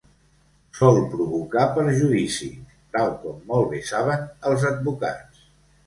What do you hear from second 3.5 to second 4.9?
molt bé saben els